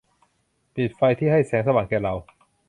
[0.75, 2.13] ปิดไฟที่ให้แสงสว่างแก่เรา